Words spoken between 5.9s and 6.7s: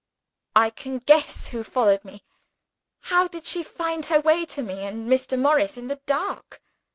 dark?"